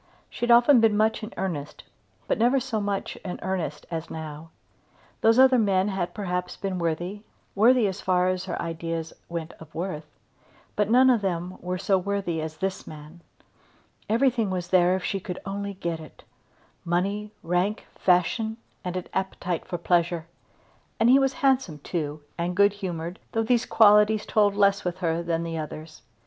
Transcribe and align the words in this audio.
She 0.31 0.47
had 0.47 0.51
often 0.51 0.79
been 0.79 0.97
much 0.97 1.21
in 1.21 1.31
earnest 1.37 1.83
but 2.27 2.39
never 2.39 2.59
so 2.59 2.81
much 2.81 3.17
in 3.17 3.37
earnest 3.43 3.85
as 3.91 4.09
now. 4.09 4.49
Those 5.21 5.37
other 5.37 5.59
men 5.59 5.89
had 5.89 6.15
perhaps 6.15 6.57
been 6.57 6.79
worthy, 6.79 7.21
worthy 7.53 7.85
as 7.87 8.01
far 8.01 8.27
as 8.27 8.45
her 8.45 8.59
ideas 8.59 9.13
went 9.29 9.53
of 9.59 9.75
worth, 9.75 10.07
but 10.75 10.89
none 10.89 11.11
of 11.11 11.21
them 11.21 11.55
so 11.77 11.99
worthy 11.99 12.41
as 12.41 12.57
this 12.57 12.87
man. 12.87 13.21
Everything 14.09 14.49
was 14.49 14.69
there 14.69 14.95
if 14.95 15.03
she 15.03 15.19
could 15.19 15.37
only 15.45 15.75
get 15.75 15.99
it; 15.99 16.23
money, 16.83 17.31
rank, 17.43 17.85
fashion, 17.93 18.57
and 18.83 18.97
an 18.97 19.05
appetite 19.13 19.67
for 19.67 19.77
pleasure. 19.77 20.25
And 20.99 21.11
he 21.11 21.19
was 21.19 21.33
handsome 21.45 21.77
too, 21.77 22.23
and 22.39 22.55
good 22.57 22.73
humoured, 22.73 23.19
though 23.33 23.43
these 23.43 23.67
qualities 23.67 24.25
told 24.25 24.55
less 24.55 24.83
with 24.83 24.97
her 24.97 25.21
than 25.21 25.43
the 25.43 25.59
others. 25.59 26.01